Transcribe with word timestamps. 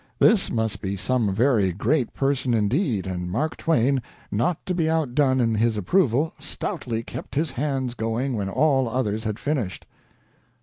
This 0.17 0.49
must 0.49 0.81
be 0.81 0.95
some 0.95 1.31
very 1.31 1.71
great 1.71 2.11
person 2.15 2.55
indeed, 2.55 3.05
and 3.05 3.29
Mark 3.29 3.55
Twain, 3.55 4.01
not 4.31 4.65
to 4.65 4.73
be 4.73 4.89
outdone 4.89 5.39
in 5.39 5.53
his 5.53 5.77
approval, 5.77 6.33
stoutly 6.39 7.03
kept 7.03 7.35
his 7.35 7.51
hands 7.51 7.93
going 7.93 8.35
when 8.35 8.49
all 8.49 8.89
others 8.89 9.25
had 9.25 9.37
finished. 9.37 9.85